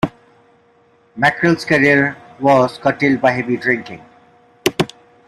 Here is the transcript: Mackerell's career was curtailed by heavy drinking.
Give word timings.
Mackerell's 1.15 1.63
career 1.63 2.17
was 2.39 2.79
curtailed 2.79 3.21
by 3.21 3.33
heavy 3.33 3.55
drinking. 3.55 4.01